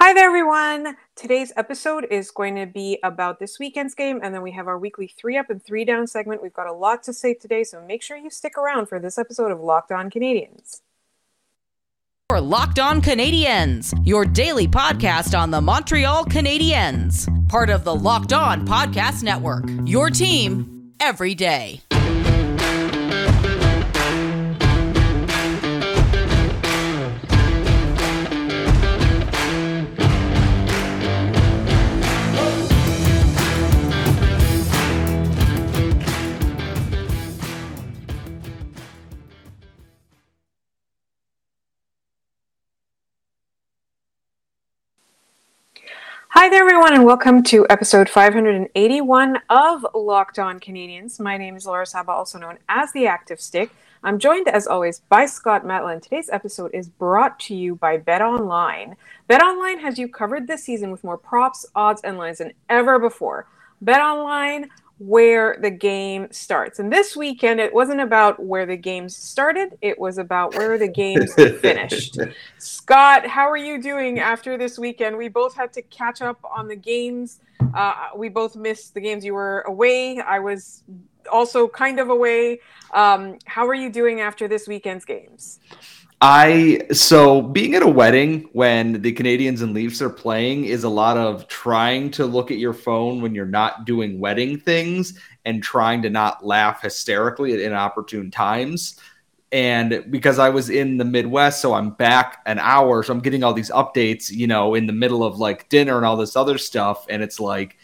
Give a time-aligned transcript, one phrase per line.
[0.00, 0.96] Hi there, everyone.
[1.16, 4.78] Today's episode is going to be about this weekend's game, and then we have our
[4.78, 6.40] weekly three up and three down segment.
[6.40, 9.18] We've got a lot to say today, so make sure you stick around for this
[9.18, 10.82] episode of Locked On Canadiens.
[12.28, 18.32] For Locked On Canadiens, your daily podcast on the Montreal Canadiens, part of the Locked
[18.32, 19.64] On Podcast Network.
[19.84, 21.80] Your team every day.
[46.60, 51.20] Everyone, and welcome to episode 581 of Locked On Canadiens.
[51.20, 53.70] My name is Laura Saba, also known as the Active Stick.
[54.02, 56.02] I'm joined, as always, by Scott Matla.
[56.02, 58.96] Today's episode is brought to you by Bet Online.
[59.28, 62.98] Bet Online has you covered this season with more props, odds, and lines than ever
[62.98, 63.46] before.
[63.80, 66.78] Bet Online where the game starts.
[66.78, 70.88] And this weekend, it wasn't about where the games started, it was about where the
[70.88, 72.18] games finished.
[72.58, 75.16] Scott, how are you doing after this weekend?
[75.16, 77.40] We both had to catch up on the games.
[77.74, 79.24] Uh, we both missed the games.
[79.24, 80.20] You were away.
[80.20, 80.82] I was
[81.30, 82.60] also kind of away.
[82.92, 85.60] Um, how are you doing after this weekend's games?
[86.20, 90.88] I so being at a wedding when the Canadiens and Leafs are playing is a
[90.88, 95.62] lot of trying to look at your phone when you're not doing wedding things and
[95.62, 98.98] trying to not laugh hysterically at inopportune times.
[99.52, 103.44] And because I was in the Midwest, so I'm back an hour, so I'm getting
[103.44, 106.58] all these updates, you know, in the middle of like dinner and all this other
[106.58, 107.06] stuff.
[107.08, 107.76] And it's like,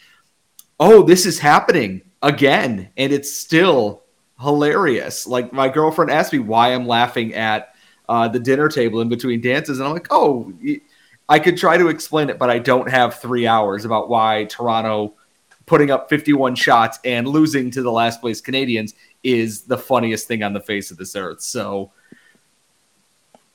[0.81, 2.91] oh, this is happening again.
[2.97, 4.03] And it's still
[4.41, 5.25] hilarious.
[5.25, 7.74] Like my girlfriend asked me why I'm laughing at
[8.09, 10.53] uh, the dinner table in between dances, and I'm like, oh,
[11.29, 15.15] I could try to explain it, but I don't have three hours about why Toronto
[15.67, 20.43] putting up 51 shots and losing to the last place Canadiens is the funniest thing
[20.43, 21.41] on the face of this earth.
[21.41, 21.91] So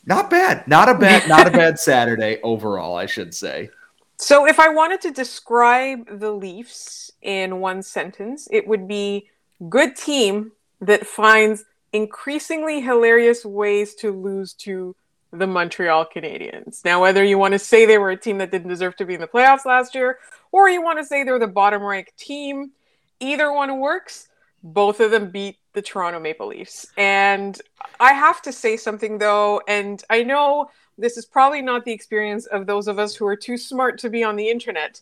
[0.05, 0.67] not bad.
[0.67, 3.69] Not a bad not a bad Saturday overall, I should say.
[4.17, 9.29] So if I wanted to describe the Leafs in one sentence, it would be
[9.69, 10.51] good team
[10.81, 14.95] that finds increasingly hilarious ways to lose to
[15.31, 16.83] the Montreal Canadiens.
[16.83, 19.15] Now, whether you want to say they were a team that didn't deserve to be
[19.15, 20.17] in the playoffs last year,
[20.51, 22.71] or you want to say they're the bottom ranked team,
[23.19, 24.27] either one works.
[24.63, 26.87] Both of them beat the Toronto Maple Leafs.
[26.97, 27.59] And
[27.99, 32.45] I have to say something though, and I know this is probably not the experience
[32.47, 34.99] of those of us who are too smart to be on the internet,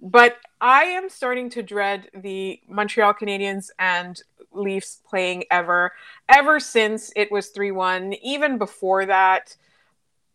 [0.00, 4.22] but I am starting to dread the Montreal Canadiens and
[4.52, 5.92] Leafs playing ever,
[6.28, 8.14] ever since it was 3 1.
[8.22, 9.56] Even before that,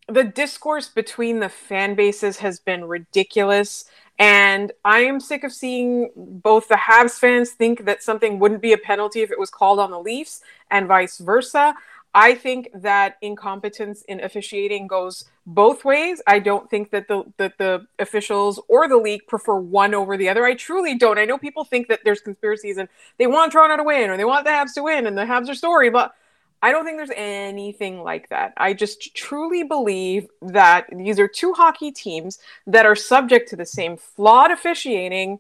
[0.08, 3.86] the discourse between the fan bases has been ridiculous.
[4.18, 8.72] And I am sick of seeing both the Habs fans think that something wouldn't be
[8.72, 11.76] a penalty if it was called on the Leafs and vice versa.
[12.18, 16.22] I think that incompetence in officiating goes both ways.
[16.26, 20.30] I don't think that the that the officials or the league prefer one over the
[20.30, 20.46] other.
[20.46, 21.20] I truly don't.
[21.20, 22.88] I know people think that there's conspiracies and
[23.18, 25.50] they want Toronto to win or they want the Habs to win and the Habs
[25.50, 26.16] are story, but
[26.62, 28.54] I don't think there's anything like that.
[28.56, 33.66] I just truly believe that these are two hockey teams that are subject to the
[33.66, 35.40] same flawed officiating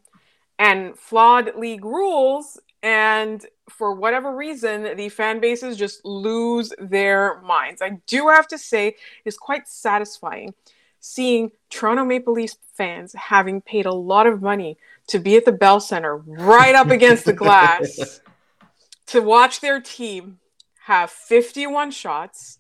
[0.60, 7.82] and flawed league rules and for whatever reason, the fan bases just lose their minds.
[7.82, 10.54] I do have to say, it's quite satisfying
[11.00, 15.52] seeing Toronto Maple Leafs fans having paid a lot of money to be at the
[15.52, 18.22] Bell Center right up against the glass
[19.08, 20.38] to watch their team
[20.84, 22.60] have 51 shots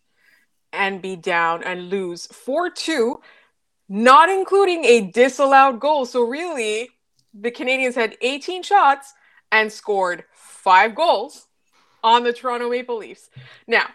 [0.73, 3.21] and be down and lose 4 2,
[3.89, 6.07] not including a disallowed goal.
[6.07, 6.89] So, really,
[7.31, 9.13] the Canadiens had 18 shots
[9.55, 11.47] and scored five goals
[12.03, 13.29] on the Toronto Maple Leafs.
[13.67, 13.87] Now,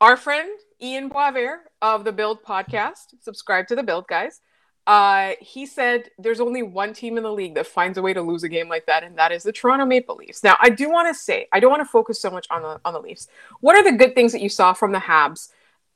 [0.00, 0.48] our friend
[0.80, 4.40] Ian Boisvert of the Build podcast, subscribe to the Build guys.
[4.86, 8.22] Uh, he said there's only one team in the league that finds a way to
[8.22, 10.44] lose a game like that, and that is the Toronto Maple Leafs.
[10.44, 12.80] Now, I do want to say I don't want to focus so much on the
[12.84, 13.26] on the Leafs.
[13.60, 15.48] What are the good things that you saw from the Habs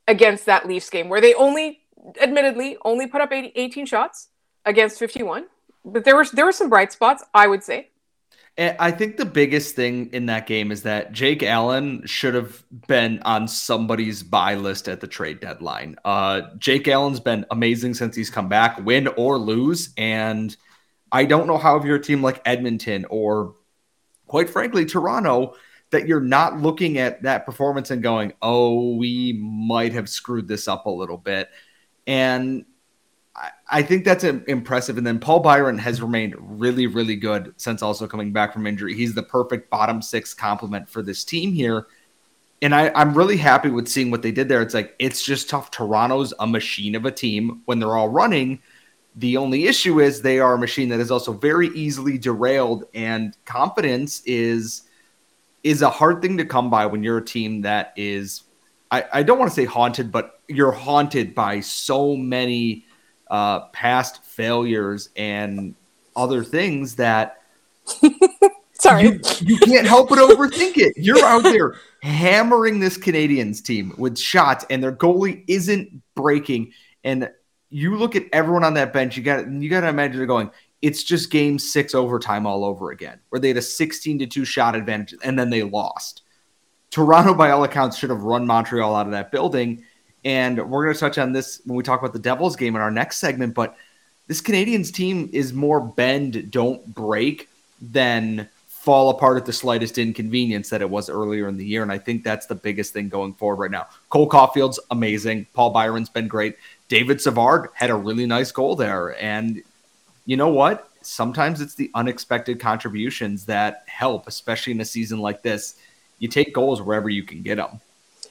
[0.09, 1.79] against that Leafs game, where they only,
[2.21, 4.27] admittedly, only put up 80, 18 shots
[4.65, 5.45] against 51?
[5.85, 7.91] But there was there were some bright spots, I would say.
[8.57, 13.21] I think the biggest thing in that game is that Jake Allen should have been
[13.23, 15.97] on somebody's buy list at the trade deadline.
[16.05, 19.89] Uh, Jake Allen's been amazing since he's come back, win or lose.
[19.97, 20.55] And
[21.11, 23.55] I don't know how if you're a team like Edmonton or,
[24.25, 25.55] quite frankly, Toronto,
[25.91, 30.69] that you're not looking at that performance and going, oh, we might have screwed this
[30.69, 31.49] up a little bit.
[32.07, 32.63] And
[33.69, 34.97] I think that's impressive.
[34.97, 38.93] And then Paul Byron has remained really, really good since also coming back from injury.
[38.93, 41.87] He's the perfect bottom six complement for this team here.
[42.61, 44.61] And I, I'm really happy with seeing what they did there.
[44.61, 45.69] It's like, it's just tough.
[45.71, 48.61] Toronto's a machine of a team when they're all running.
[49.17, 53.35] The only issue is they are a machine that is also very easily derailed, and
[53.45, 54.83] confidence is
[55.63, 58.43] is a hard thing to come by when you're a team that is
[58.91, 62.85] I, I don't want to say haunted, but you're haunted by so many
[63.29, 65.75] uh, past failures and
[66.15, 67.41] other things that
[68.73, 70.93] sorry you, you can't help but overthink it.
[70.95, 76.71] You're out there hammering this Canadiens team with shots, and their goalie isn't breaking.
[77.03, 77.29] And
[77.69, 79.17] you look at everyone on that bench.
[79.17, 80.51] You got you got to imagine they're going.
[80.81, 84.45] It's just game six overtime all over again, where they had a 16 to two
[84.45, 86.21] shot advantage and then they lost.
[86.91, 89.83] Toronto, by all accounts, should have run Montreal out of that building.
[90.25, 92.81] And we're going to touch on this when we talk about the Devils game in
[92.81, 93.53] our next segment.
[93.53, 93.77] But
[94.27, 97.47] this Canadiens team is more bend, don't break
[97.79, 101.83] than fall apart at the slightest inconvenience that it was earlier in the year.
[101.83, 103.87] And I think that's the biggest thing going forward right now.
[104.09, 105.47] Cole Caufield's amazing.
[105.53, 106.57] Paul Byron's been great.
[106.87, 109.19] David Savard had a really nice goal there.
[109.21, 109.63] And
[110.25, 110.89] you know what?
[111.01, 115.77] Sometimes it's the unexpected contributions that help, especially in a season like this.
[116.19, 117.79] You take goals wherever you can get them.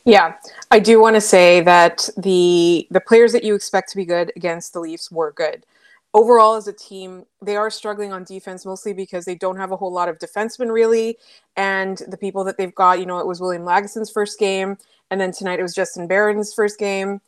[0.05, 0.35] Yeah,
[0.71, 4.33] I do want to say that the the players that you expect to be good
[4.37, 5.65] against the Leafs were good.
[6.13, 9.77] Overall, as a team, they are struggling on defense mostly because they don't have a
[9.77, 11.19] whole lot of defensemen really,
[11.57, 14.77] and the people that they've got, you know, it was William Lagesson's first game,
[15.11, 17.21] and then tonight it was Justin Barron's first game.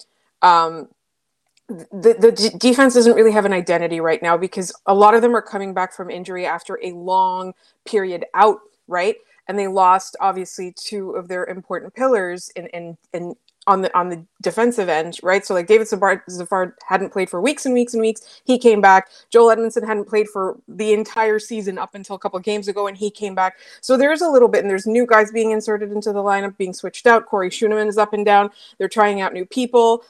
[0.42, 0.88] Um,
[1.68, 5.22] the, the d- defense doesn't really have an identity right now because a lot of
[5.22, 9.16] them are coming back from injury after a long period out, right?
[9.48, 13.34] And they lost obviously two of their important pillars in in, in
[13.66, 15.44] on the on the defensive end, right?
[15.44, 16.22] So like David Savard,
[16.86, 18.40] hadn't played for weeks and weeks and weeks.
[18.44, 19.08] He came back.
[19.30, 22.96] Joel Edmondson hadn't played for the entire season up until a couple games ago, and
[22.96, 23.58] he came back.
[23.80, 26.72] So there's a little bit, and there's new guys being inserted into the lineup, being
[26.72, 27.26] switched out.
[27.26, 28.50] Corey Schueneman is up and down.
[28.78, 30.04] They're trying out new people.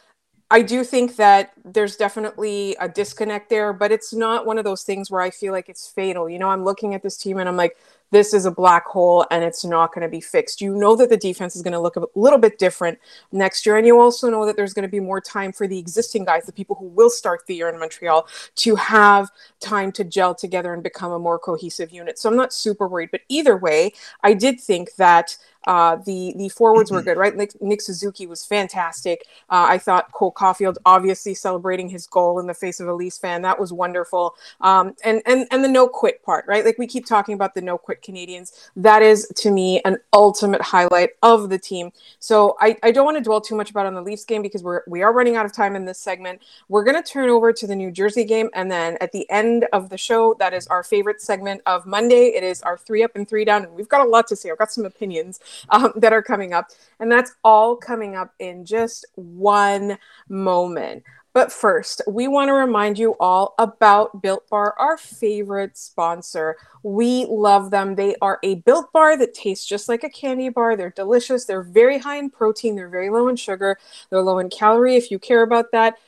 [0.49, 4.85] I do think that there's definitely a disconnect there, but it's not one of those
[4.85, 6.29] things where I feel like it's fatal.
[6.31, 7.77] You know, I'm looking at this team and I'm like,
[8.11, 10.61] this is a black hole and it's not going to be fixed.
[10.61, 12.99] You know that the defense is going to look a little bit different
[13.33, 13.77] next year.
[13.77, 16.45] And you also know that there's going to be more time for the existing guys,
[16.45, 18.27] the people who will start the year in Montreal,
[18.57, 19.31] to have
[19.61, 22.19] time to gel together and become a more cohesive unit.
[22.19, 23.11] So I'm not super worried.
[23.11, 23.93] But either way,
[24.23, 25.37] I did think that
[25.67, 27.35] uh, the the forwards were good, right?
[27.37, 29.27] Nick, Nick Suzuki was fantastic.
[29.51, 33.19] Uh, I thought Cole Caufield, obviously celebrating his goal in the face of a Leafs
[33.19, 34.37] fan, that was wonderful.
[34.61, 36.65] Um, and and and the no quit part, right?
[36.65, 38.69] Like we keep talking about the no quit Canadiens.
[38.77, 41.91] That is to me an ultimate highlight of the team.
[42.21, 44.63] So I, I don't want to dwell too much about on the Leafs game because
[44.63, 46.43] we're we are running out of time in this segment.
[46.69, 49.89] We're gonna turn over to the New Jersey game, and then at the end of
[49.89, 52.29] the show, that is our favorite segment of Monday.
[52.29, 54.51] It is our three up and three down, and we've got a lot to say.
[54.51, 56.69] I've got some opinions um, that are coming up.
[57.01, 59.99] And that's all coming up in just one
[60.29, 61.03] moment.
[61.37, 66.57] But first, we want to remind you all about Built Bar, our favorite sponsor.
[66.83, 67.95] We love them.
[67.95, 70.77] They are a Built Bar that tastes just like a candy bar.
[70.77, 71.45] They're delicious.
[71.45, 72.75] They're very high in protein.
[72.75, 73.79] They're very low in sugar.
[74.09, 75.99] They're low in calorie if you care about that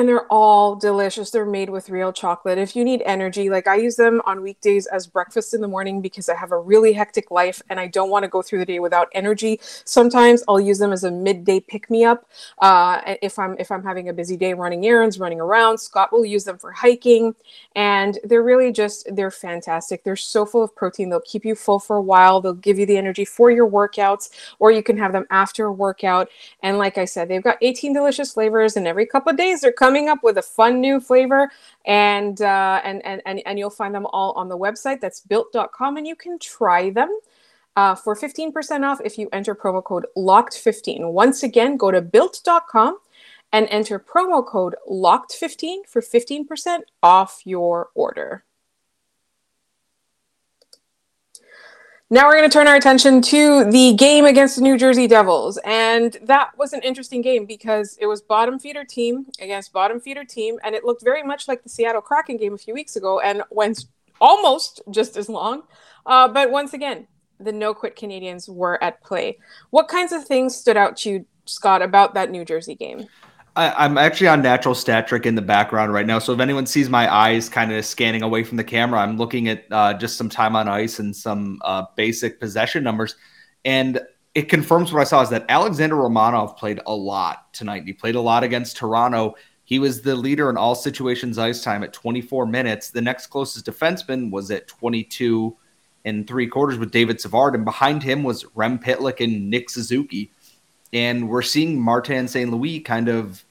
[0.00, 1.30] and they're all delicious.
[1.30, 2.56] They're made with real chocolate.
[2.56, 6.00] If you need energy, like I use them on weekdays as breakfast in the morning
[6.00, 8.64] because I have a really hectic life and I don't want to go through the
[8.64, 9.60] day without energy.
[9.84, 12.26] Sometimes I'll use them as a midday pick me up.
[12.60, 16.24] Uh, if I'm if I'm having a busy day running errands, running around, Scott will
[16.24, 17.34] use them for hiking,
[17.76, 20.02] and they're really just they're fantastic.
[20.02, 21.10] They're so full of protein.
[21.10, 22.40] They'll keep you full for a while.
[22.40, 24.30] They'll give you the energy for your workouts,
[24.60, 26.30] or you can have them after a workout.
[26.62, 29.72] And like I said, they've got 18 delicious flavors, and every couple of days they're
[29.72, 31.50] coming up with a fun new flavor
[31.86, 35.00] and uh, and, and and and you'll find them all on the website.
[35.00, 37.10] That's built.com and you can try them
[37.76, 42.98] uh, for 15% off if you enter promo code locked15 once again go to built.com
[43.52, 48.44] and enter promo code locked15 for 15% off your order
[52.12, 55.60] Now we're going to turn our attention to the game against the New Jersey Devils.
[55.64, 60.24] And that was an interesting game because it was bottom feeder team against bottom feeder
[60.24, 60.58] team.
[60.64, 63.44] And it looked very much like the Seattle Kraken game a few weeks ago and
[63.50, 63.84] went
[64.20, 65.62] almost just as long.
[66.04, 67.06] Uh, but once again,
[67.38, 69.38] the no quit Canadiens were at play.
[69.70, 73.06] What kinds of things stood out to you, Scott, about that New Jersey game?
[73.60, 76.18] I, am actually on natural stat trick in the background right now.
[76.18, 79.48] So if anyone sees my eyes kind of scanning away from the camera, I'm looking
[79.48, 83.16] at uh, just some time on ice and some uh, basic possession numbers.
[83.66, 84.00] And
[84.34, 87.82] it confirms what I saw is that Alexander Romanov played a lot tonight.
[87.84, 89.34] He played a lot against Toronto.
[89.64, 92.90] He was the leader in all situations ice time at 24 minutes.
[92.90, 95.54] The next closest defenseman was at 22
[96.06, 100.32] and three quarters with David Savard, and behind him was Rem Pitlick and Nick Suzuki.
[100.94, 102.50] And we're seeing Martin St.
[102.50, 103.44] Louis kind of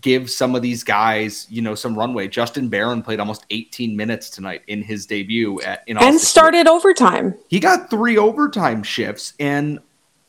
[0.00, 2.28] give some of these guys, you know, some runway.
[2.28, 7.34] Justin Barron played almost 18 minutes tonight in his debut at in and started overtime.
[7.48, 9.78] He got three overtime shifts, and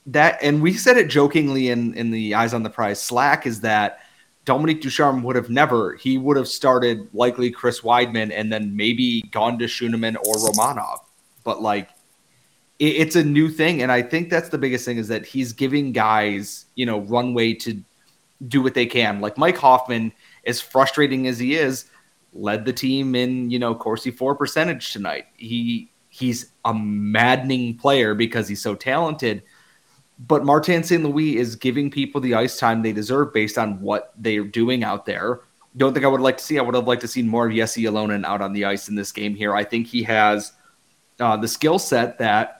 [0.06, 3.62] that and we said it jokingly in in the Eyes on the Prize Slack is
[3.62, 4.00] that
[4.46, 5.96] Dominique Ducharme would have never.
[5.96, 11.00] He would have started likely Chris Wideman and then maybe gone to Schueneman or Romanov.
[11.44, 11.90] But like,
[12.80, 15.92] it's a new thing, and I think that's the biggest thing is that he's giving
[15.92, 17.84] guys, you know, runway to
[18.48, 19.22] do what they can.
[19.22, 20.12] Like Mike Hoffman,
[20.46, 21.86] as frustrating as he is,
[22.34, 25.26] led the team in you know Corsi for percentage tonight.
[25.36, 29.44] He he's a maddening player because he's so talented
[30.20, 31.04] but Martin St.
[31.04, 35.06] Louis is giving people the ice time they deserve based on what they're doing out
[35.06, 35.42] there.
[35.76, 36.58] Don't think I would like to see.
[36.58, 38.96] I would have liked to see more of Jesse Ylönen out on the ice in
[38.96, 39.56] this game here.
[39.56, 40.54] I think he has
[41.20, 42.57] uh, the skill set that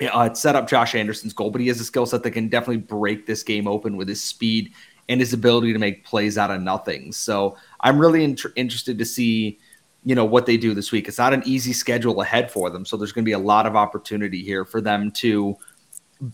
[0.00, 2.78] uh, set up Josh Anderson's goal, but he has a skill set that can definitely
[2.78, 4.72] break this game open with his speed
[5.08, 7.12] and his ability to make plays out of nothing.
[7.12, 9.58] So I'm really in- interested to see,
[10.04, 11.08] you know, what they do this week.
[11.08, 13.66] It's not an easy schedule ahead for them, so there's going to be a lot
[13.66, 15.56] of opportunity here for them to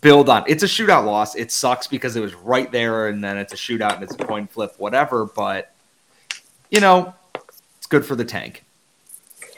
[0.00, 0.44] build on.
[0.47, 1.35] It's a shootout loss.
[1.35, 4.18] It sucks because it was right there, and then it's a shootout and it's a
[4.18, 5.26] coin flip, whatever.
[5.26, 5.75] But
[6.71, 7.14] you know,
[7.76, 8.63] it's good for the tank.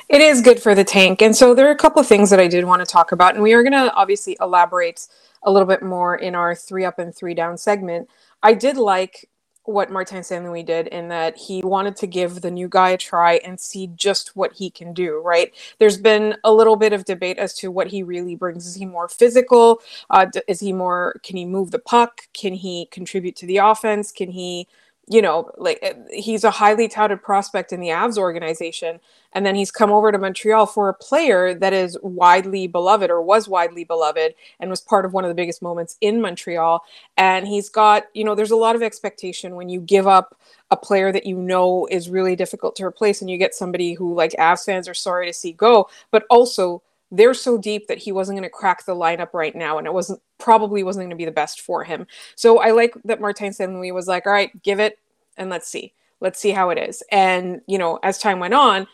[0.08, 2.38] It is good for the tank, and so there are a couple of things that
[2.38, 5.08] I did want to talk about, and we are going to obviously elaborate
[5.42, 8.08] a little bit more in our three up and three down segment.
[8.40, 9.28] I did like
[9.64, 10.44] what Martin St.
[10.44, 13.88] Louis did in that he wanted to give the new guy a try and see
[13.96, 15.52] just what he can do, right?
[15.80, 18.64] There's been a little bit of debate as to what he really brings.
[18.64, 19.80] Is he more physical?
[20.08, 22.28] Uh, is he more, can he move the puck?
[22.32, 24.12] Can he contribute to the offense?
[24.12, 24.68] Can he,
[25.08, 28.98] you know, like eh, he's a highly touted prospect in the Avs organization.
[29.32, 33.20] And then he's come over to Montreal for a player that is widely beloved or
[33.22, 36.82] was widely beloved and was part of one of the biggest moments in Montreal.
[37.16, 40.36] And he's got, you know, there's a lot of expectation when you give up
[40.70, 44.14] a player that you know is really difficult to replace and you get somebody who,
[44.14, 48.12] like Avs fans, are sorry to see go, but also they're so deep that he
[48.12, 51.16] wasn't going to crack the lineup right now and it wasn't probably wasn't going to
[51.16, 53.72] be the best for him so i like that martin St.
[53.72, 54.98] Louis was like all right give it
[55.36, 58.86] and let's see let's see how it is and you know as time went on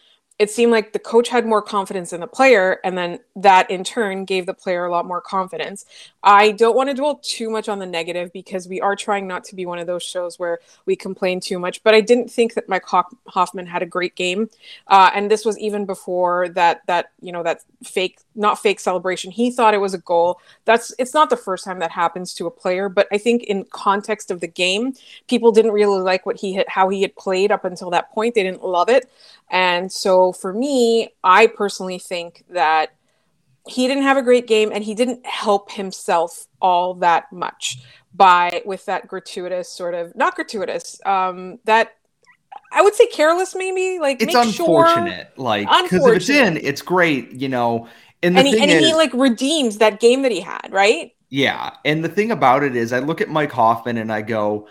[0.42, 3.84] it seemed like the coach had more confidence in the player and then that in
[3.84, 5.86] turn gave the player a lot more confidence.
[6.24, 9.44] I don't want to dwell too much on the negative because we are trying not
[9.44, 12.54] to be one of those shows where we complain too much but i didn't think
[12.54, 12.84] that mike
[13.28, 14.50] hoffman had a great game.
[14.88, 19.30] Uh, and this was even before that that you know that fake not fake celebration.
[19.30, 20.40] He thought it was a goal.
[20.64, 23.64] That's it's not the first time that happens to a player but i think in
[23.70, 24.94] context of the game
[25.28, 28.34] people didn't really like what he had how he had played up until that point.
[28.34, 29.08] They didn't love it.
[29.52, 32.94] And so for me, I personally think that
[33.66, 37.78] he didn't have a great game and he didn't help himself all that much
[38.14, 41.92] by with that gratuitous sort of not gratuitous um that
[42.72, 43.98] I would say careless, maybe.
[43.98, 47.88] Like it's unfortunate, sure, like because if it's in, it's great, you know.
[48.22, 51.12] And, and, he, and is, he like redeems that game that he had, right?
[51.28, 54.68] Yeah, and the thing about it is, I look at Mike Hoffman and I go,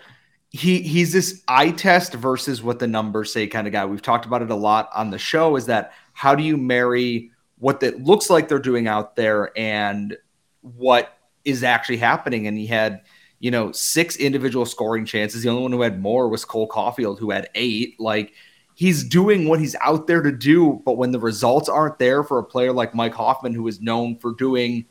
[0.52, 3.86] he he's this eye test versus what the numbers say kind of guy.
[3.86, 5.56] We've talked about it a lot on the show.
[5.56, 10.18] Is that how do you marry what that looks like they're doing out there and
[10.62, 12.48] what is actually happening?
[12.48, 13.02] And he had
[13.40, 15.44] you know six individual scoring chances.
[15.44, 17.98] The only one who had more was Cole Caufield, who had eight.
[17.98, 18.34] Like
[18.76, 22.40] he's doing what he's out there to do, but when the results aren't there for
[22.40, 24.86] a player like Mike Hoffman, who is known for doing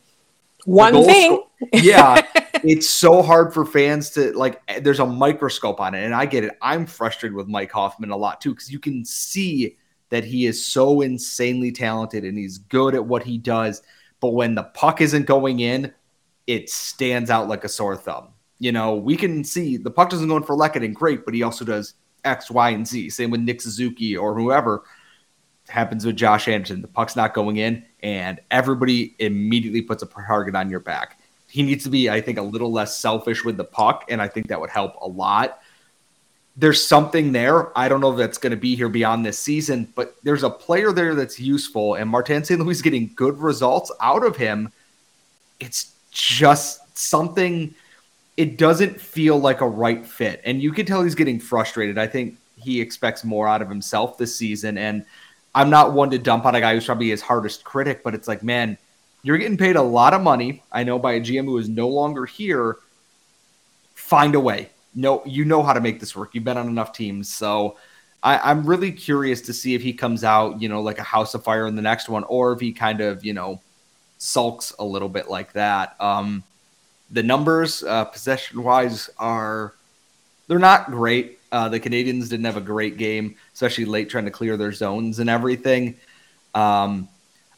[0.64, 2.23] one thing, sco- yeah.
[2.64, 6.26] it's so hard for fans to like eh, there's a microscope on it and i
[6.26, 6.57] get it.
[6.62, 9.76] I'm frustrated with mike hoffman a lot too because you can see
[10.11, 13.83] that he is so insanely talented and he's good at what he does
[14.21, 15.93] but when the puck isn't going in
[16.47, 18.29] it stands out like a sore thumb.
[18.59, 21.43] You know we can see the puck doesn't go in for Lehkonen, great but he
[21.43, 23.11] also does x y and z.
[23.11, 24.83] Same with nick suzuki or whoever
[25.69, 26.83] happens with josh anderson.
[26.83, 31.20] The puck's not going in and everybody immediately puts a target on your back
[31.50, 34.28] he needs to be, I think, a little less selfish with the puck, and I
[34.28, 35.61] think that would help a lot.
[36.57, 37.76] There's something there.
[37.76, 40.50] I don't know if that's going to be here beyond this season, but there's a
[40.50, 42.61] player there that's useful, and Martin St.
[42.61, 44.73] Louis is getting good results out of him.
[45.59, 47.75] It's just something.
[48.37, 51.99] It doesn't feel like a right fit, and you can tell he's getting frustrated.
[51.99, 55.04] I think he expects more out of himself this season, and
[55.52, 58.28] I'm not one to dump on a guy who's probably his hardest critic, but it's
[58.28, 58.78] like, man
[59.23, 60.62] you're getting paid a lot of money.
[60.73, 62.77] I know by a GM who is no longer here.
[63.95, 64.71] Find a way.
[64.95, 66.35] No, you know how to make this work.
[66.35, 67.77] You've been on enough teams, so
[68.23, 71.35] I, am really curious to see if he comes out, you know, like a house
[71.35, 73.61] of fire in the next one, or if he kind of, you know,
[74.19, 76.00] sulks a little bit like that.
[76.00, 76.43] Um,
[77.11, 79.75] the numbers, uh, possession wise, are
[80.49, 81.39] they're not great.
[81.53, 85.19] Uh, the Canadiens didn't have a great game, especially late trying to clear their zones
[85.19, 85.97] and everything.
[86.55, 87.09] Um,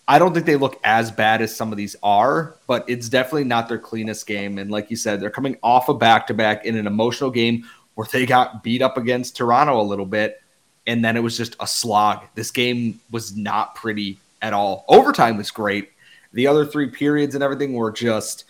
[0.08, 3.44] I don't think they look as bad as some of these are, but it's definitely
[3.44, 4.58] not their cleanest game.
[4.58, 7.64] And like you said, they're coming off a back to back in an emotional game
[7.94, 10.42] where they got beat up against Toronto a little bit
[10.86, 12.24] and then it was just a slog.
[12.34, 14.84] This game was not pretty at all.
[14.88, 15.90] Overtime was great.
[16.32, 18.44] The other three periods and everything were just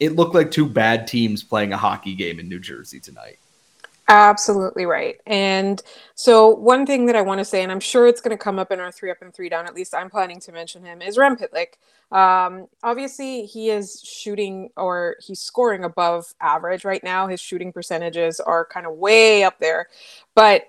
[0.00, 3.38] it looked like two bad teams playing a hockey game in New Jersey tonight.
[4.06, 5.16] Absolutely right.
[5.26, 5.82] And
[6.14, 8.58] so, one thing that I want to say, and I'm sure it's going to come
[8.58, 11.00] up in our three up and three down, at least I'm planning to mention him,
[11.00, 11.78] is Rem Pitlick.
[12.14, 17.28] Um, obviously, he is shooting or he's scoring above average right now.
[17.28, 19.88] His shooting percentages are kind of way up there.
[20.34, 20.64] But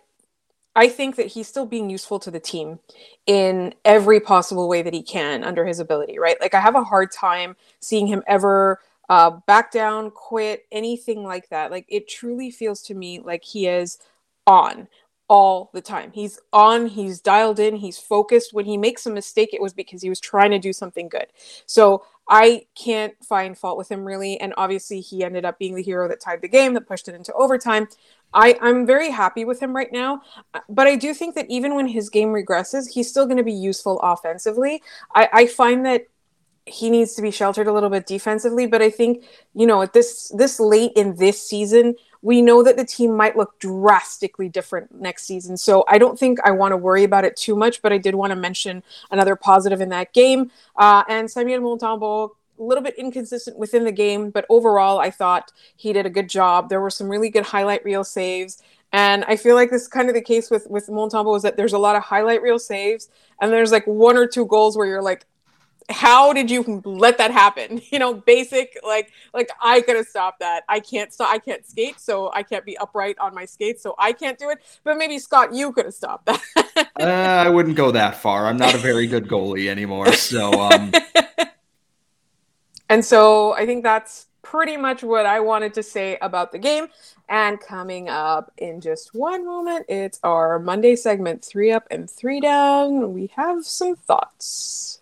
[0.76, 2.80] I think that he's still being useful to the team
[3.26, 6.40] in every possible way that he can under his ability, right?
[6.42, 11.50] Like I have a hard time seeing him ever uh, back down, quit, anything like
[11.50, 11.72] that.
[11.72, 13.98] Like it truly feels to me like he is
[14.48, 14.88] on
[15.28, 16.12] all the time.
[16.14, 18.54] He's on, he's dialed in, he's focused.
[18.54, 21.28] When he makes a mistake, it was because he was trying to do something good.
[21.66, 24.40] So I can't find fault with him really.
[24.40, 27.16] And obviously, he ended up being the hero that tied the game, that pushed it
[27.16, 27.88] into overtime.
[28.34, 30.22] I, I'm very happy with him right now.
[30.70, 33.54] But I do think that even when his game regresses, he's still going to be
[33.54, 34.82] useful offensively.
[35.14, 36.08] I, I find that
[36.66, 38.66] he needs to be sheltered a little bit defensively.
[38.66, 42.76] But I think, you know, at this this late in this season, we know that
[42.76, 45.58] the team might look drastically different next season.
[45.58, 48.16] So I don't think I want to worry about it too much, but I did
[48.16, 48.82] want to mention
[49.12, 50.52] another positive in that game.
[50.76, 55.52] Uh, and Samuel Montembeault, a little bit inconsistent within the game, but overall, I thought
[55.76, 56.70] he did a good job.
[56.70, 58.62] There were some really good highlight reel saves.
[58.92, 61.58] And I feel like this is kind of the case with with Montembeault is that
[61.58, 64.88] there's a lot of highlight reel saves, and there's like one or two goals where
[64.88, 65.26] you're like,
[65.90, 67.82] how did you let that happen?
[67.96, 70.64] You know basic like like i could have stopped that.
[70.68, 73.96] I can't stop i can't skate so i can't be upright on my skates so
[73.98, 74.58] i can't do it.
[74.84, 76.42] But maybe scott you could have stopped that.
[77.00, 78.48] Uh, i wouldn't go that far.
[78.48, 80.92] I'm not a very good goalie anymore so um
[82.90, 86.88] and so i think that's pretty much what i wanted to say about the game.
[87.30, 92.42] And coming up in just one moment it's our monday segment three up and three
[92.42, 93.14] down.
[93.14, 95.00] We have some thoughts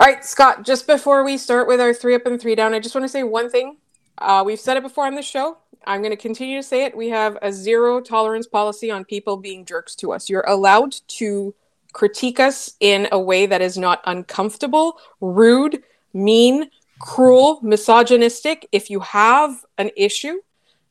[0.00, 2.80] all right, Scott, just before we start with our three up and three down, I
[2.80, 3.76] just want to say one thing.
[4.16, 5.58] Uh, we've said it before on the show.
[5.84, 6.96] I'm going to continue to say it.
[6.96, 10.30] We have a zero tolerance policy on people being jerks to us.
[10.30, 11.54] You're allowed to
[11.92, 15.82] critique us in a way that is not uncomfortable, rude,
[16.14, 18.66] mean, cruel, misogynistic.
[18.72, 20.38] If you have an issue,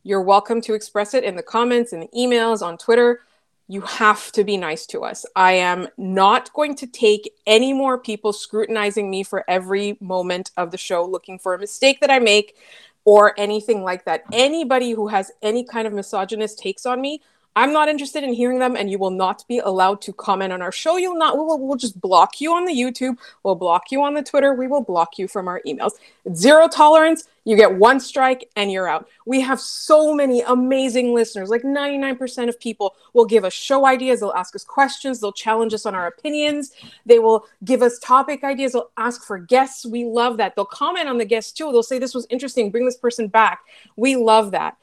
[0.03, 3.21] you're welcome to express it in the comments, in the emails, on Twitter
[3.69, 5.27] you have to be nice to us.
[5.35, 10.71] I am not going to take any more people scrutinizing me for every moment of
[10.71, 12.57] the show, looking for a mistake that I make
[13.05, 14.23] or anything like that.
[14.33, 17.21] Anybody who has any kind of misogynist takes on me,
[17.59, 20.61] I'm not interested in hearing them, and you will not be allowed to comment on
[20.61, 20.95] our show.
[20.95, 21.35] You'll not.
[21.35, 23.17] We'll, we'll just block you on the YouTube.
[23.43, 24.53] We'll block you on the Twitter.
[24.53, 25.91] We will block you from our emails.
[26.33, 27.27] Zero tolerance.
[27.43, 29.09] You get one strike and you're out.
[29.25, 31.49] We have so many amazing listeners.
[31.49, 34.21] Like 99% of people will give us show ideas.
[34.21, 35.19] They'll ask us questions.
[35.19, 36.71] They'll challenge us on our opinions.
[37.05, 38.71] They will give us topic ideas.
[38.71, 39.85] They'll ask for guests.
[39.85, 40.55] We love that.
[40.55, 41.73] They'll comment on the guests too.
[41.73, 42.71] They'll say this was interesting.
[42.71, 43.59] Bring this person back.
[43.97, 44.77] We love that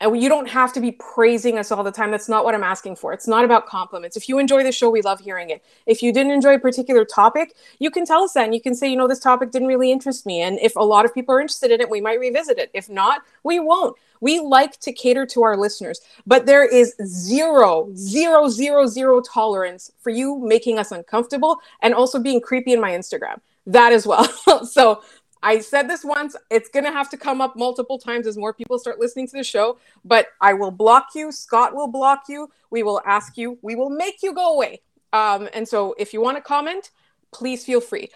[0.00, 2.10] and you don't have to be praising us all the time.
[2.10, 3.12] That's not what i'm asking for.
[3.12, 4.16] It's not about compliments.
[4.16, 5.64] If you enjoy the show we love hearing it.
[5.86, 8.74] If you didn't enjoy a particular topic you can tell us that and you can
[8.74, 10.40] say you know this topic didn't really interest me.
[10.42, 12.70] And if a lot of people are interested in it we might revisit it.
[12.74, 13.96] If not we won't.
[14.22, 16.00] We like to cater to our listeners.
[16.26, 22.18] But there is zero zero zero zero tolerance for you making us uncomfortable and also
[22.18, 23.40] being creepy in my instagram.
[23.66, 24.26] That as well.
[24.64, 25.02] So
[25.42, 26.36] I said this once.
[26.50, 29.36] It's going to have to come up multiple times as more people start listening to
[29.36, 29.78] the show.
[30.04, 31.32] But I will block you.
[31.32, 32.50] Scott will block you.
[32.70, 33.58] We will ask you.
[33.62, 34.82] We will make you go away.
[35.12, 36.90] Um, and so if you want to comment,
[37.32, 38.10] please feel free.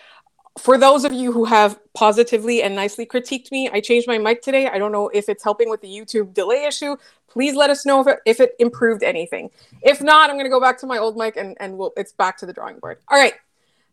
[0.58, 4.40] For those of you who have positively and nicely critiqued me, I changed my mic
[4.40, 4.68] today.
[4.68, 6.96] I don't know if it's helping with the YouTube delay issue.
[7.26, 9.50] Please let us know if it, if it improved anything.
[9.82, 12.12] If not, I'm going to go back to my old mic and, and we'll, it's
[12.12, 12.98] back to the drawing board.
[13.08, 13.34] All right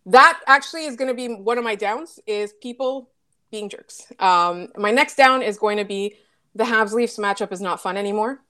[0.05, 3.09] that actually is going to be one of my downs is people
[3.51, 4.11] being jerks.
[4.19, 6.15] Um, my next down is going to be
[6.55, 8.41] the Habs Leafs matchup is not fun anymore.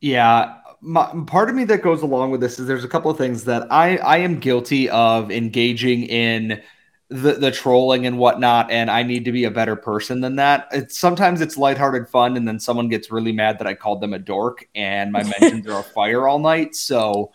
[0.00, 3.18] Yeah, my, part of me that goes along with this is there's a couple of
[3.18, 6.62] things that I I am guilty of engaging in
[7.08, 10.68] the the trolling and whatnot, and I need to be a better person than that.
[10.72, 14.12] It's sometimes it's lighthearted fun, and then someone gets really mad that I called them
[14.12, 16.76] a dork, and my mentions are a fire all night.
[16.76, 17.32] So,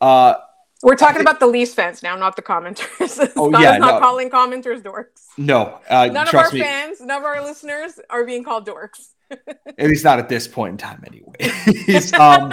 [0.00, 0.34] uh,
[0.82, 3.32] we're talking about the Leafs fans now, not the commenters.
[3.36, 4.00] oh yeah, not no.
[4.00, 5.26] calling commenters dorks.
[5.38, 6.60] No, uh, none of our me.
[6.60, 9.08] fans, none of our listeners are being called dorks.
[9.30, 11.34] at least not at this point in time, anyway.
[12.18, 12.52] um,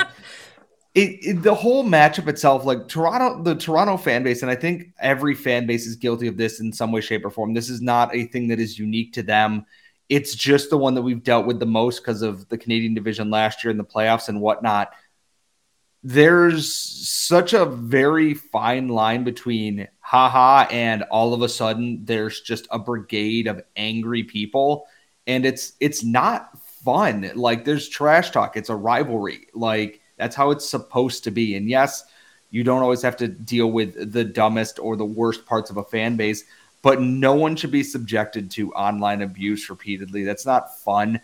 [0.96, 4.94] it, it, the whole matchup itself, like Toronto, the Toronto fan base, and I think
[5.00, 7.54] every fan base is guilty of this in some way, shape, or form.
[7.54, 9.66] This is not a thing that is unique to them.
[10.10, 13.30] It's just the one that we've dealt with the most because of the Canadian division
[13.30, 14.92] last year in the playoffs and whatnot.
[16.04, 22.68] There's such a very fine line between haha and all of a sudden there's just
[22.72, 24.86] a brigade of angry people
[25.28, 27.32] and it's it's not fun.
[27.36, 28.58] Like there's trash talk.
[28.58, 29.48] It's a rivalry.
[29.54, 31.56] Like that's how it's supposed to be.
[31.56, 32.04] And yes,
[32.52, 35.84] you don't always have to deal with the dumbest or the worst parts of a
[35.84, 36.44] fan base,
[36.82, 40.24] but no one should be subjected to online abuse repeatedly.
[40.26, 41.22] That's not fun.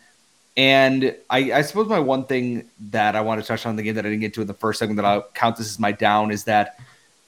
[0.57, 3.95] And I, I suppose my one thing that I want to touch on the game
[3.95, 5.91] that I didn't get to in the first segment that I'll count this as my
[5.91, 6.79] down is that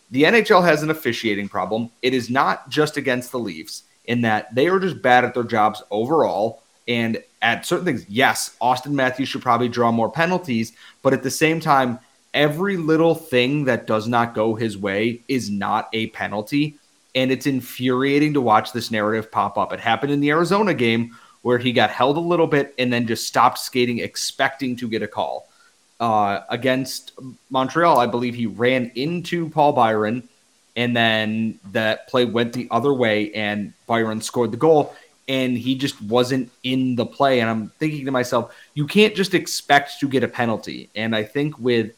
[0.10, 1.90] the NHL has an officiating problem.
[2.02, 5.44] It is not just against the Leafs in that they are just bad at their
[5.44, 6.62] jobs overall.
[6.88, 11.32] And at certain things, yes, Auston Matthews should probably draw more penalties, but at the
[11.32, 12.00] same time,
[12.34, 16.78] every little thing that does not go his way is not a penalty.
[17.16, 19.74] And it's infuriating to watch this narrative pop up.
[19.74, 23.08] It happened in the Arizona game where he got held a little bit and then
[23.08, 25.48] just stopped skating, expecting to get a call.
[26.00, 27.12] Uh, against
[27.50, 30.28] Montreal, I believe he ran into Paul Byron,
[30.76, 34.96] and then that play went the other way, and Byron scored the goal
[35.28, 37.40] and he just wasn't in the play.
[37.40, 40.90] And I'm thinking to myself, you can't just expect to get a penalty.
[40.94, 41.94] And I think with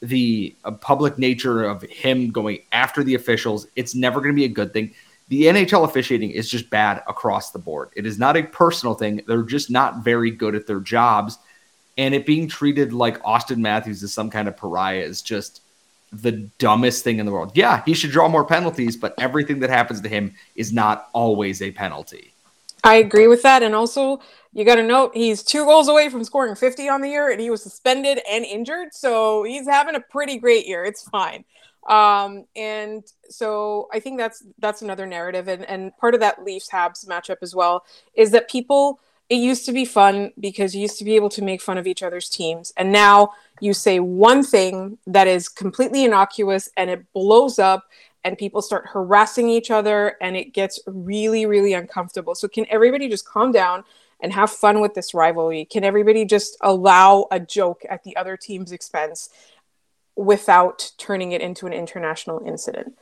[0.00, 4.46] the uh, public nature of him going after the officials, it's never going to be
[4.46, 4.94] a good thing.
[5.32, 7.88] The NHL officiating is just bad across the board.
[7.96, 9.22] It is not a personal thing.
[9.26, 11.38] They're just not very good at their jobs.
[11.96, 15.62] And it being treated like Auston Matthews is some kind of pariah is just
[16.12, 17.52] the dumbest thing in the world.
[17.54, 21.62] Yeah, he should draw more penalties, but everything that happens to him is not always
[21.62, 22.34] a penalty.
[22.84, 23.62] I agree with that.
[23.62, 24.20] And also,
[24.52, 27.40] you got to note he's two goals away from scoring 50 on the year, and
[27.40, 28.92] he was suspended and injured.
[28.92, 30.84] So he's having a pretty great year.
[30.84, 31.46] It's fine.
[31.88, 36.70] Um, and so I think that's that's another narrative, and and part of that Leafs
[36.70, 39.00] Habs matchup as well is that people.
[39.30, 41.86] It used to be fun because you used to be able to make fun of
[41.86, 47.10] each other's teams, and now you say one thing that is completely innocuous and it
[47.14, 47.84] blows up
[48.24, 52.34] and people start harassing each other and it gets really really uncomfortable.
[52.34, 53.84] So can everybody just calm down
[54.20, 55.64] and have fun with this rivalry?
[55.64, 59.30] Can everybody just allow a joke at the other team's expense
[60.16, 62.96] without turning it into an international incident.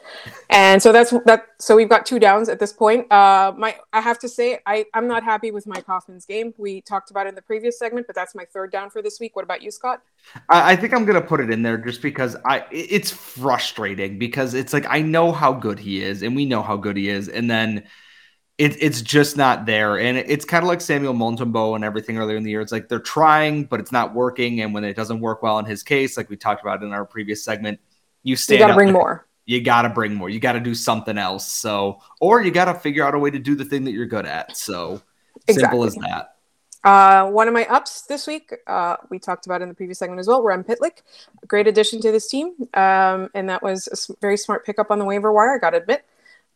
[0.49, 1.47] And so that's that.
[1.59, 3.11] So we've got two downs at this point.
[3.11, 6.55] Uh, my I have to say I I'm not happy with Mike Hoffman's game.
[6.57, 9.19] We talked about it in the previous segment, but that's my third down for this
[9.19, 9.35] week.
[9.35, 10.03] What about you, Scott?
[10.49, 14.55] I, I think I'm gonna put it in there just because I it's frustrating because
[14.55, 17.29] it's like I know how good he is and we know how good he is,
[17.29, 17.85] and then
[18.61, 19.99] it, it's just not there.
[19.99, 22.61] And it's kind of like Samuel Montembeault and everything earlier in the year.
[22.61, 24.61] It's like they're trying, but it's not working.
[24.61, 27.07] And when it doesn't work well in his case, like we talked about in our
[27.07, 27.81] previous segment,
[28.23, 29.27] you stand you gotta bring more.
[29.47, 30.29] You gotta bring more.
[30.29, 31.51] You gotta do something else.
[31.51, 34.27] So, or you gotta figure out a way to do the thing that you're good
[34.27, 34.59] at.
[34.59, 35.01] So
[35.49, 35.63] exactly.
[35.63, 36.37] simple as that.
[36.85, 40.21] Uh, one of my ups this week, uh, we talked about in the previous segment
[40.21, 41.01] as well, Rem Pitlick,
[41.47, 42.55] great addition to this team.
[42.75, 45.79] Um, and that was a very smart pickup on the waiver wire, I got to
[45.79, 46.05] admit.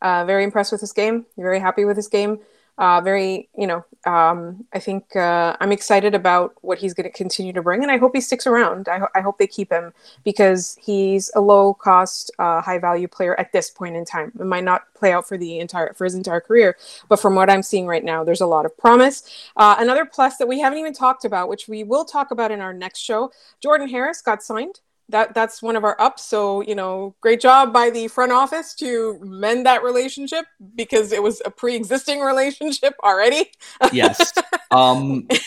[0.04, 1.24] Uh, very impressed with this game.
[1.38, 2.38] Very happy with this game.
[2.76, 7.16] Uh, very, you know, um, I think uh, I'm excited about what he's going to
[7.16, 8.86] continue to bring, and I hope he sticks around.
[8.86, 13.08] I, ho- I hope they keep him because he's a low cost, uh, high value
[13.08, 14.30] player at this point in time.
[14.38, 16.76] It might not play out for the entire for his entire career,
[17.08, 19.22] but from what I'm seeing right now, there's a lot of promise.
[19.56, 22.60] Uh, another plus that we haven't even talked about, which we will talk about in
[22.60, 23.30] our next show,
[23.62, 26.24] Jordan Harris got signed that that's one of our ups.
[26.24, 31.22] So you know great job by the front office to mend that relationship because it
[31.22, 33.50] was a pre-existing relationship already.
[33.92, 34.32] Yes.
[34.70, 35.28] Um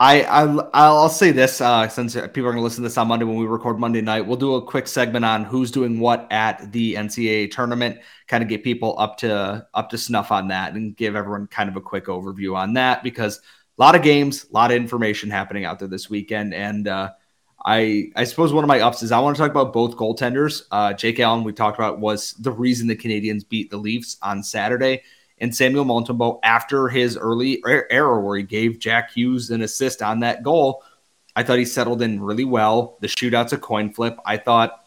[0.00, 3.08] I, I I'll say this uh, since people are going to listen to this on
[3.08, 6.26] Monday when we record Monday night, we'll do a quick segment on who's doing what
[6.30, 10.72] at the NCAA tournament, kind of get people up to up to snuff on that,
[10.72, 13.42] and give everyone kind of a quick overview on that because
[13.78, 17.10] a lot of games, a lot of information happening out there this weekend, and uh,
[17.64, 20.62] I I suppose one of my ups is I want to talk about both goaltenders.
[20.70, 24.42] Uh, Jake Allen, we talked about, was the reason the Canadiens beat the Leafs on
[24.42, 25.02] Saturday.
[25.38, 30.20] And Samuel Montembeault, after his early error where he gave Jack Hughes an assist on
[30.20, 30.84] that goal,
[31.34, 32.98] I thought he settled in really well.
[33.00, 34.18] The shootout's a coin flip.
[34.26, 34.84] I thought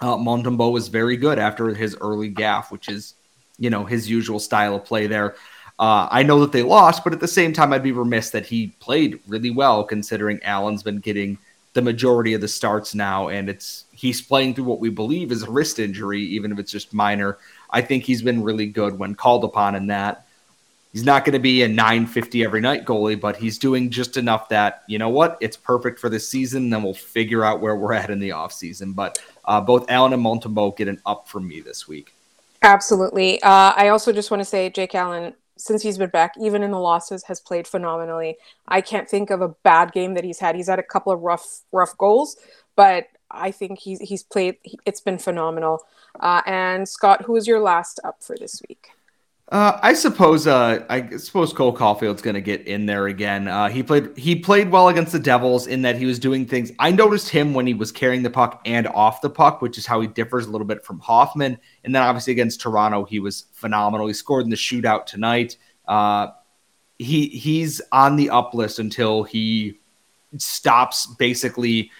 [0.00, 3.14] uh, Montembeault was very good after his early gaffe, which is
[3.58, 5.36] you know, his usual style of play there.
[5.78, 8.46] Uh, I know that they lost, but at the same time, I'd be remiss that
[8.46, 11.38] he played really well considering Allen's been getting
[11.74, 15.42] the majority of the starts now, and it's he's playing through what we believe is
[15.42, 17.36] a wrist injury, even if it's just minor.
[17.68, 20.26] I think he's been really good when called upon in that.
[20.92, 24.48] He's not going to be a 950 every night goalie, but he's doing just enough
[24.50, 26.70] that, you know what, it's perfect for this season.
[26.70, 28.94] Then we'll figure out where we're at in the offseason.
[28.94, 32.14] But uh, both Allen and Montembeault get an up from me this week.
[32.62, 33.42] Absolutely.
[33.42, 36.70] Uh, I also just want to say Jake Allen, since he's been back, even in
[36.70, 38.36] the losses, has played phenomenally.
[38.66, 40.56] I can't think of a bad game that he's had.
[40.56, 42.36] He's had a couple of rough, rough goals,
[42.76, 44.56] but I think he's he's played.
[44.86, 45.80] It's been phenomenal.
[46.18, 48.88] Uh, and Scott, who is your last up for this week?
[49.50, 50.46] Uh, I suppose.
[50.46, 53.46] Uh, I suppose Cole Caufield's going to get in there again.
[53.46, 54.16] Uh, he played.
[54.16, 56.72] He played well against the Devils in that he was doing things.
[56.78, 59.84] I noticed him when he was carrying the puck and off the puck, which is
[59.84, 61.58] how he differs a little bit from Hoffman.
[61.84, 64.06] And then obviously against Toronto, he was phenomenal.
[64.06, 65.58] He scored in the shootout tonight.
[65.86, 66.28] Uh,
[66.98, 69.78] he he's on the up list until he
[70.38, 71.90] stops basically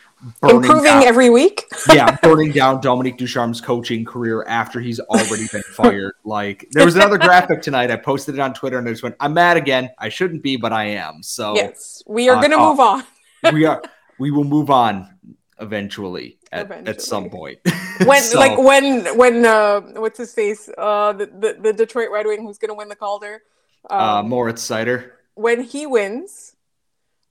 [0.42, 1.64] improving down, every week.
[1.92, 6.14] yeah, burning down Dominique Ducharme's coaching career after he's already been fired.
[6.24, 7.90] Like there was another graphic tonight.
[7.90, 9.90] I posted it on Twitter and I just went, "I'm mad again.
[9.98, 12.80] I shouldn't be, but I am." So yes, we are uh, going to uh, move
[12.80, 13.04] on.
[13.52, 13.82] we are.
[14.18, 15.18] We will move on
[15.60, 16.90] eventually at, eventually.
[16.90, 17.58] at some point.
[18.04, 22.26] when so, like when when uh what's his face uh the the, the Detroit Red
[22.26, 23.42] Wing who's going to win the Calder?
[23.90, 25.10] Uh, um, uh, Moritz Seider.
[25.34, 26.53] When he wins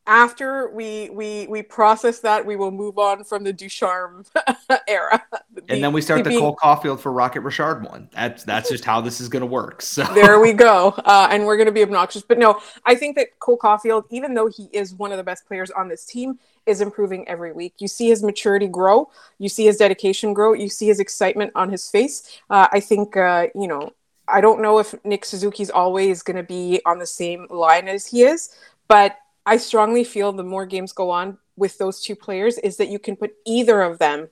[0.05, 4.25] after we we we process that, we will move on from the Ducharme
[4.87, 5.23] era.
[5.53, 8.09] The, and then we start the, the Cole Caufield for Rocket Richard one.
[8.11, 9.81] That's that's just how this is going to work.
[9.81, 12.21] So there we go, uh, and we're going to be obnoxious.
[12.21, 15.45] But no, I think that Cole Caufield, even though he is one of the best
[15.45, 17.75] players on this team, is improving every week.
[17.79, 21.69] You see his maturity grow, you see his dedication grow, you see his excitement on
[21.69, 22.41] his face.
[22.49, 23.93] Uh, I think uh, you know.
[24.25, 28.07] I don't know if Nick Suzuki's always going to be on the same line as
[28.07, 28.55] he is,
[28.87, 32.89] but I strongly feel the more games go on with those two players is that
[32.89, 34.29] you can put either of them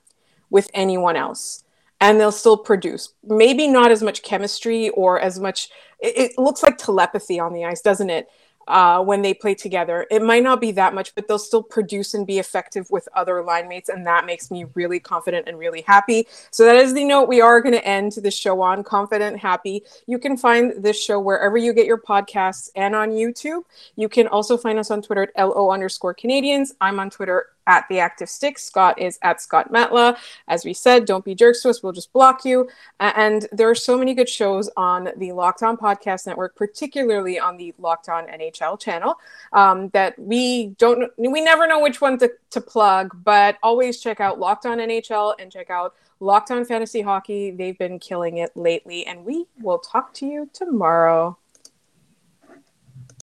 [0.50, 1.64] with anyone else
[2.00, 3.14] and they'll still produce.
[3.24, 5.70] Maybe not as much chemistry or as much,
[6.00, 8.28] it, it looks like telepathy on the ice, doesn't it?
[8.68, 10.06] Uh, when they play together.
[10.12, 13.44] It might not be that much, but they'll still produce and be effective with other
[13.44, 13.90] line mates.
[13.90, 16.28] And that makes me really confident and really happy.
[16.52, 19.84] So, that is the note we are going to end the show on confident, happy.
[20.06, 23.64] You can find this show wherever you get your podcasts and on YouTube.
[23.96, 26.70] You can also find us on Twitter at LO underscore Canadiens.
[26.80, 28.60] I'm on Twitter at the active stick.
[28.60, 30.18] Scott is at Scott Matla.
[30.50, 31.82] As we said, don't be jerks to us.
[31.82, 32.68] We'll just block you.
[33.00, 37.56] And there are so many good shows on the Locked On Podcast Network, particularly on
[37.56, 39.16] the Locked On NHL channel,
[39.54, 44.20] um, that we don't, we never know which one to, to plug, but always check
[44.20, 47.52] out Locked On NHL and check out Locked On Fantasy Hockey.
[47.52, 49.08] They've been killing it lately.
[49.08, 51.38] And we will talk to you tomorrow.